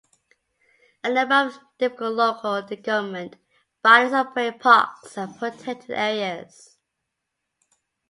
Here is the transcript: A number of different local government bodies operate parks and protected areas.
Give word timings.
A 1.03 1.13
number 1.13 1.35
of 1.35 1.59
different 1.77 2.15
local 2.15 2.59
government 2.63 3.35
bodies 3.83 4.13
operate 4.13 4.59
parks 4.59 5.15
and 5.15 5.37
protected 5.37 5.91
areas. 5.91 6.75